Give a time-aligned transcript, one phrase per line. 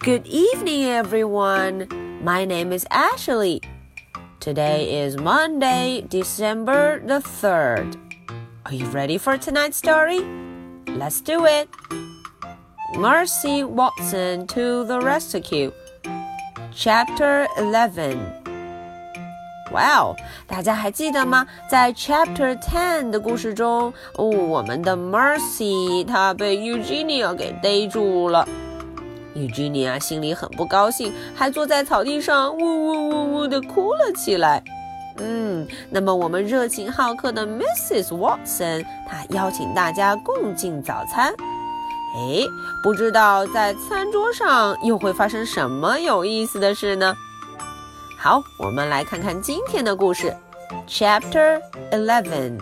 [0.00, 1.88] Good evening, everyone.
[2.22, 3.60] My name is Ashley.
[4.40, 7.96] Today is Monday, December the 3rd.
[8.64, 10.20] Are you ready for tonight's story?
[10.86, 11.68] Let's do it.
[12.96, 15.72] Mercy Watson to the rescue.
[16.72, 18.18] Chapter 11.
[19.72, 20.14] Wow，
[20.46, 21.44] 大家还记得吗？
[21.68, 28.48] 在 Chapter Ten 的故事中，哦，我们的 Mercy 她被 Eugenia 给逮住了。
[29.35, 34.63] Eugenia 心里很不高兴，还坐在草地上呜呜呜呜地哭了起来。
[35.17, 38.09] 嗯，那么我们热情好客的 Mrs.
[38.09, 41.33] Watson，她邀请大家共进早餐。
[42.15, 42.45] 哎，
[42.83, 47.13] 不知道在餐桌上又会发生什么有意思的事呢？
[48.19, 50.35] 好，我们来看看今天的故事
[50.87, 51.61] ，Chapter
[51.91, 52.59] Eleven。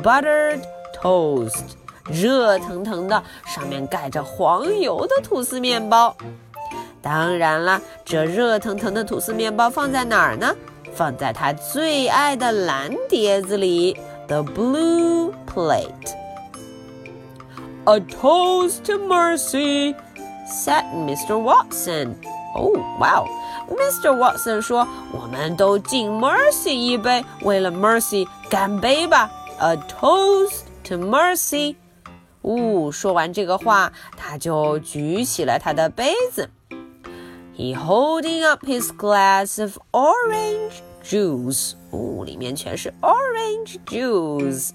[0.00, 0.62] buttered
[1.02, 1.74] toast。
[2.09, 6.15] 热腾腾的，上面盖着黄油的吐司面包。
[7.01, 10.55] 当然了，这热腾腾的吐司面包放在哪儿呢？
[10.95, 13.97] 放在他最爱的蓝碟子里
[14.27, 15.89] ，the blue plate。
[17.85, 19.95] A toast to mercy,
[20.47, 21.35] said Mr.
[21.35, 22.15] Watson.
[22.55, 24.15] Oh，wow，Mr.
[24.15, 31.75] Watson 说：“我们都敬 Mercy 一杯，为了 Mercy 干杯吧！A toast to mercy。”
[32.43, 36.49] 呜，说完这个话，他就举起了他的杯子。
[37.55, 41.73] He holding up his glass of orange juice。
[41.91, 44.71] 哦，里面全是 orange juice。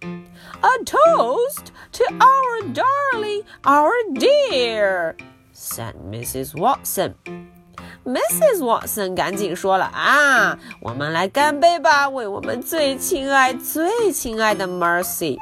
[0.00, 5.14] A toast to our darling, our dear,
[5.54, 6.54] said Mrs.
[6.54, 7.14] Watson.
[8.04, 8.58] Mrs.
[8.58, 15.38] Watson 赶紧说了啊，我们来干杯吧，为我们最亲爱、最亲爱的 Mercy。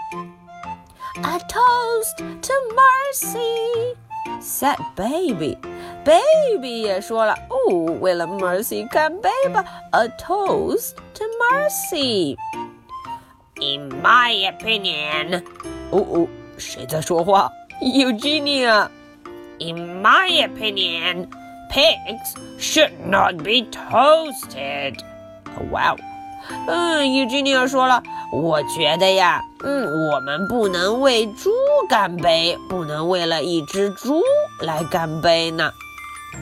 [1.24, 3.96] a toast to mercy,"
[4.42, 5.58] said Baby.
[6.04, 9.66] Baby 也说了哦，为了 Mercy 干杯吧！
[9.92, 12.38] A toast to mercy.
[13.56, 15.44] In my opinion，
[15.92, 16.28] 哦哦，
[16.58, 17.50] 谁在说话？
[17.82, 21.28] Eugenia。In my opinion,
[21.72, 25.00] pigs should not be toasted.
[25.72, 25.96] Wow.
[26.68, 31.50] 嗯，Eugenia 说了，我觉得呀， 嗯，我们不能为猪
[31.90, 34.22] 干杯，不能为了一只猪
[34.62, 35.72] 来干杯呢。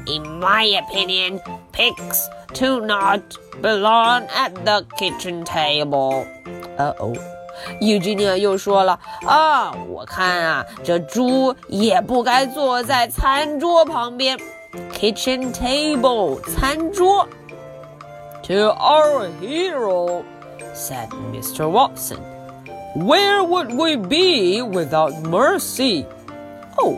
[0.08, 1.40] In my opinion,
[1.72, 3.22] pigs do not
[3.62, 6.26] belong at the kitchen table.
[6.78, 7.14] 呃哦，
[7.80, 14.38] Eugenia 又说了啊，我看啊，这猪也不该坐在餐桌旁边。
[14.92, 17.28] Kitchen table，餐桌。
[18.48, 20.24] To our hero,
[20.74, 21.70] said Mr.
[21.70, 22.18] Watson.
[22.96, 26.06] Where would we be without mercy?
[26.78, 26.98] 哦，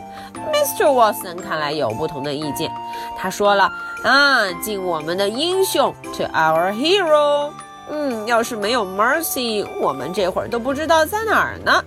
[0.52, 0.86] Mr.
[0.90, 2.70] Watson 看来有不同的意见。
[3.18, 3.70] 他说了
[4.02, 7.50] 啊，敬我们的英雄，to our hero。
[7.88, 11.84] 嗯，要是没有 mercy，我们这会儿都不知道在哪儿呢。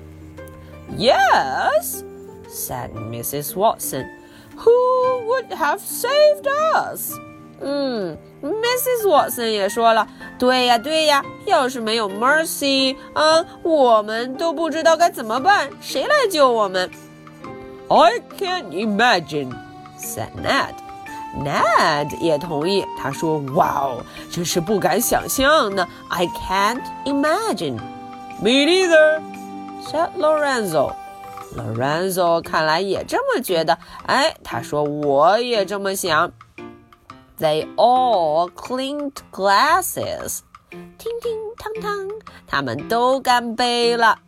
[0.97, 2.03] Yes,
[2.49, 3.53] said Mrs.
[3.53, 4.07] Watson.
[4.57, 7.13] Who would have saved us?
[7.61, 9.05] 嗯，Mrs.
[9.07, 10.07] Watson 也说了，
[10.38, 16.90] 对呀，对呀，要是没有 Mercy 啊，我们都不知道该怎么办，谁来救我们
[17.88, 19.52] ？I can't imagine,"
[19.98, 20.74] said Ned.
[21.36, 27.78] Ned 也同意，他说哇哦真是不敢想象呢！I can't imagine。”
[28.42, 30.92] Me neither，said Lorenzo。
[31.56, 33.78] Lorenzo 看来也这么觉得。
[34.06, 36.32] 哎，他说我也这么想。
[37.39, 42.09] They all clinked glasses，叮叮当当，
[42.45, 44.19] 他们都干杯了。